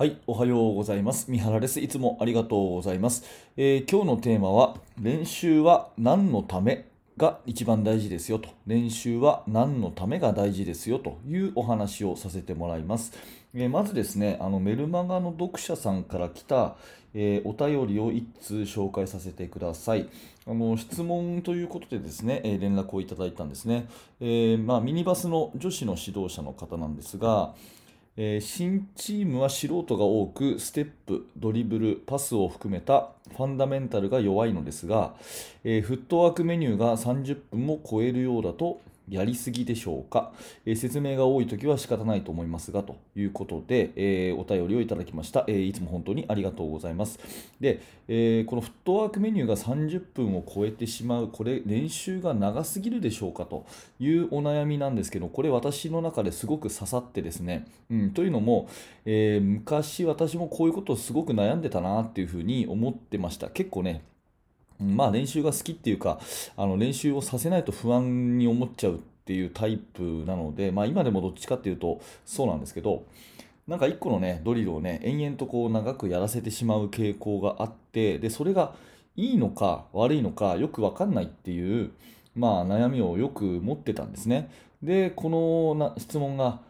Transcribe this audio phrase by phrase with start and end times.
[0.00, 1.30] はい、おはようございます。
[1.30, 1.78] 三原です。
[1.78, 3.22] いつもありがとうございます。
[3.58, 6.86] えー今日のテーマは、練習は何のため
[7.18, 8.48] が一番大事ですよと。
[8.66, 13.12] 練習は何のためが大事ですよというお話をさせてもらいます。
[13.52, 16.76] えーまずですね、あのメルマガの読者さんから来た、
[17.12, 20.08] えーお便りを一通紹介させてください。
[20.46, 23.86] あの質問ということでですね、え連絡をいただいたんですね。
[24.22, 27.54] えまあ、ミニバスの女子の指導者の方なんですが、
[28.16, 35.14] えー新チームは素人が多く、ステップ、ドリブル、パスを含めたファンダメンタルが弱いのですが、
[35.64, 40.32] えーフットワークメニューが30分も超えるようだと、やりすぎでしょうか、
[40.64, 47.18] えー説明が多いときは仕方ないと思いますがということで、えーお便りをいただきました、えーいつも本当にありがとうございます。
[47.60, 53.66] で、えーこのフットワークメニューが30分を超えてしまう、これ、練習が長すぎるでしょうかと
[53.98, 58.68] いうお悩みなんですけど、これ、私の中ですごく刺さってですね、うん、というのも、
[59.04, 63.48] えー昔、私もこういうことをすごく悩んでたなっていうふうに思ってました。
[63.48, 64.02] 結構ね、
[64.80, 66.18] まあ練習が好きっていうか、
[66.56, 73.04] あの練習をさせないと不安に思っちゃうっていうタイプなので、まあ今でもどっちかっていうとそうなんですけど、
[73.68, 78.74] なんか一個のね、ドリルをね、延々とこう長くやらせてしまう傾向があって、で、それが
[79.16, 81.92] いいのか悪いのかよくわかんないっていう、
[82.34, 84.50] まあ悩みをよく持ってたんですね。
[84.82, 86.60] で、このな質問が、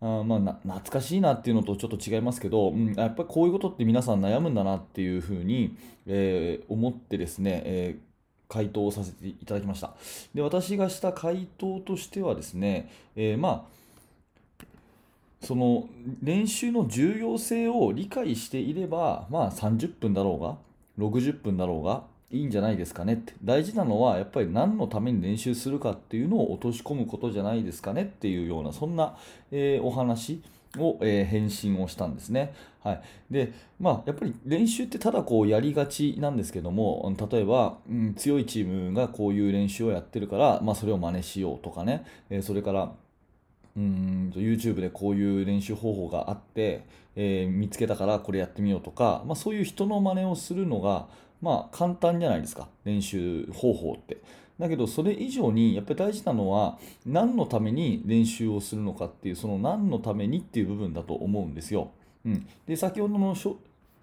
[0.00, 8.08] あまあ、な懐かしいなっていうのとちょっと違いますけど、うん、やっぱりこういうことって皆さん悩むんだなっていうふうに、えー思ってですね、えー
[8.48, 9.94] 回答をさせていただきました。
[10.34, 15.88] で、私がした回答としてはですね、えーまあ、その
[16.22, 20.56] 練習の重要性を理解していれば、まあ30分だろうが、
[20.98, 23.32] 60分だろうが、いいんじゃないですかねって。
[23.42, 29.16] 大事なのは、やっぱり何のために練習するかっていうのを落とし込むことじゃないですかねっていうような、そんな、
[29.50, 30.42] えーお話
[30.76, 32.52] を、えー返信をしたんですね。
[32.84, 33.00] はい。
[33.30, 42.92] で、まあ、やっぱり練習ってただこうやりがちなんですけども、例えば、うん、強いチームがこういう練習をやってるから、まあ、それを真似しようとかね、えーそれから、
[43.74, 46.84] うーん YouTube でこういう練習方法があって、
[47.16, 51.06] えー見つけたからこれやってみようとか、まあ、そういう人の真似をするのが、
[51.40, 54.18] まあ、簡単じゃないですか練習方法って。
[54.58, 61.92] だけどそれ以上にやっぱり大事なのは何のために練習をするのかっていうその何のためにっていう部分だと思うんですよ。
[62.26, 63.36] うん、で先ほどの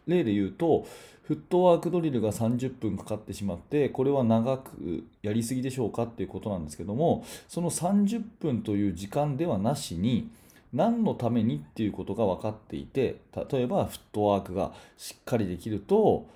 [0.07, 0.87] 例で言うと
[1.23, 10.29] フットワークドリルが30分かかってしまってこれは長くやりすぎでしょうかっていうことなんですけどもその30分という時間ではなしに
[10.71, 13.17] 何のためにっていうことが分かっていて
[13.51, 16.27] 例えばフットワークがしっかりできると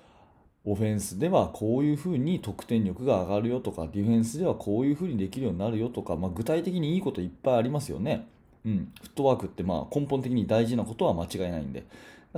[0.64, 8.26] オフェンスではこういうふうに得点力が上がるよとかディフェンスではこういうふうにできるようになるよとか、まあ、具体的にいいこといっぱいありますよね。
[8.66, 11.84] うん、フットワークってまあ根本的に大事なことは間違いないんで。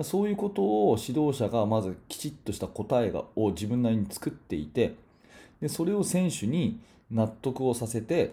[0.02, 4.94] そういうことを指導者がまずきちっとした答えがを自分なりに作っていて
[5.60, 6.80] でそれを選手に
[7.10, 8.32] 納得をさせて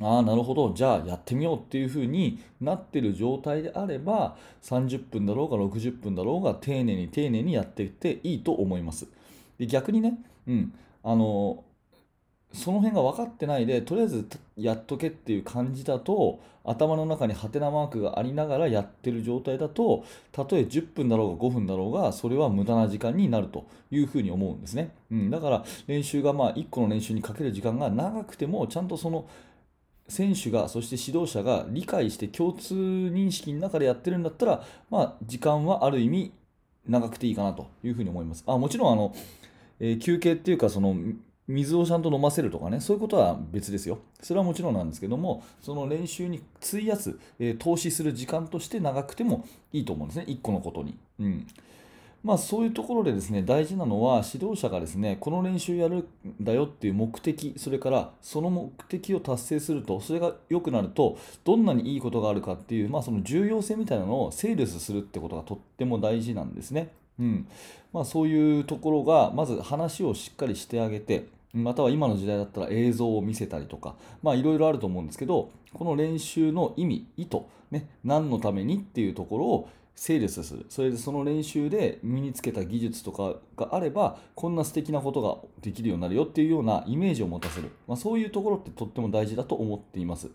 [0.00, 0.72] ああなるほど。
[0.74, 9.06] じゃあやってみようっていうふうになってる状態であれば30分だろうが60分だろうが丁寧に丁寧にやっていっていいと思います。
[9.58, 11.64] で逆にね、うん、あの
[12.52, 29.28] その辺が分かってないでとりあえずやっとけっていう感じだと頭の中にハテナマークがありながらやってる状態だとたとえ10分だろうが5分だろうがそれは無駄な時間になるというふうに思うんですね、うん、だから練習がまあ1個の練習にかける時間が長くてもちゃんとその
[30.08, 36.32] 選手がそして指導者が理解して共通認識の中でやってるんだったら、まあ、時間はある意味
[36.88, 38.44] 長くていいかなというふうに思います。
[38.46, 39.14] あもちろんあの、
[39.80, 40.96] えー休憩っていうかその
[41.48, 43.98] 水をちゃんと飲ませるとかねそういうことは別ですよ。
[44.22, 50.96] それはもちろんなんですけどもその練習に費やす、えー投資する時間として長くてもいいと思うんですね1個のことに。
[51.20, 51.46] うん
[52.26, 66.90] まあ、そういうところでですね大事なのは指導者がですねこの練習やるんだよっていう目的それからその目的を達成するとそれが良くなるとどんなにいいことがあるかっていう、まあ、その重要性みたいなのをセールスするってことがとっても大事なんですね。
[67.20, 67.46] うん
[67.92, 73.94] まあ、そういうところがまず話をしっかりしてあげてまたは今の時代だったら映像を見せたりとか、
[74.34, 80.66] いろいろあると思うんですけど、この練習の意味、意図、ね、何のためにっていうところをセールスする。
[80.68, 87.70] それでその練習で身につけた技術とかがあれば、こんな素敵なことができるようになるよっていうようなイメージを持たせる。
[87.88, 90.30] まあ、そういうところってとっても大事だと思っています。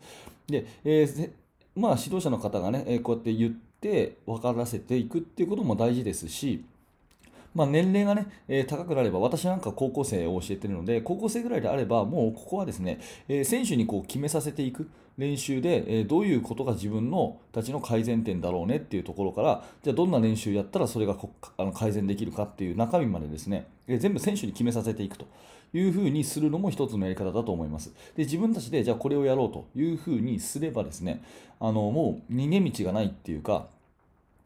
[0.48, 1.32] で、えー
[1.76, 6.66] まあ指導者の方がね、こうやって言って分からせていくっていうことも大事ですし、
[7.54, 25.26] まあ、年齢がね、えー高くなれば、私なんか高校生を教えてるので、高校生ぐらいであれば、もうここはですね、えー選手にこう決めさせていく練習で、えーどういうことが自分のたちの改善点だろうねっていうところから、じゃあどんな練習やったらそれがこあの改善できるかっていう中身までですね、え全部選手に決めさせていくと。
[25.74, 27.94] いうふうにするのも一つのやり方だと思います。
[28.18, 31.24] で自分たちでじゃあこれをやろうというふうにすればですね、
[31.62, 33.68] あのもう逃げ道がないっていうか、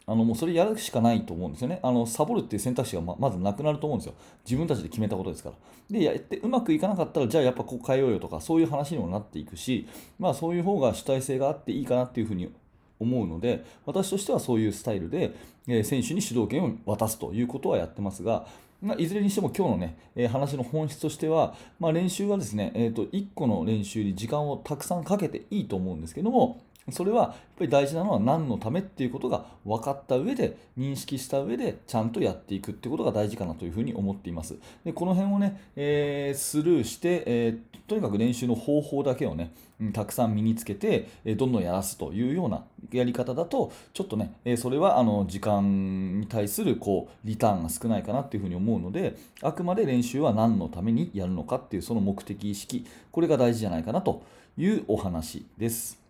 [0.08, 1.80] あのもうそれやるしかないと思うんですよね。
[1.82, 4.14] あのサボるっていう選択肢がままずなくなると思うんですよ。
[4.46, 5.56] 自分たちで決めたことですから。
[5.90, 9.88] で、やってうまくいかなかったら、じゃあやっぱこう変えようよとか、そういう話にもなっていくし、
[10.20, 12.52] まあそういう方が主体性があっていいかなっていうふうに
[13.00, 15.36] 思うので、私としてはそういうスタイルで、
[15.68, 18.46] えー選手に主導権を渡すということはやってますが、
[18.82, 26.62] まあ、いずれにしても今日のね、えー話の本質としては、まあ、練習はですね、えー、と1個の練習に時間をたくさんかけていいと思うんですけども、
[26.92, 39.54] それはやっぱり大事なのは何のためっていうことが分かった上で認識した上でちゃんとやっていくってことが大事かなというふうに思っていますでこの辺をね、えースルーして、えーとにかく練習の方法だけをね
[39.94, 54.24] たくさん身につけて、えーどんどんやらすというようなやり方だとちょっとね、えーそれはあの時間に対するこうリターンが少ないかなっていうふうに思うのであくまで練習は何のためにやるのかっていうその目的意識これが大事じゃないかなと
[54.58, 56.05] いうお話です。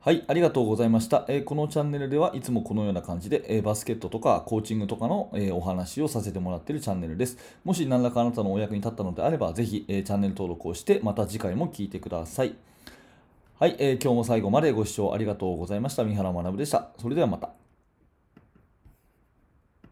[0.00, 1.24] はい、ありがとうございました。
[1.28, 7.36] えーこのチャンネルではいつもこのような感じで、えーバスケットとかコーチングとかの、えーお話をさせてもらっているチャンネルです。
[7.64, 12.54] もし何らかあなたのお役に立ったのであれば、ぜひ、えーチャンネル登録をして、また次回も聞いてください。
[13.58, 16.04] はい、えー今日も最後までご視聴ありがとうございました。
[16.04, 16.90] 三原学でした。
[16.98, 17.57] それではまた。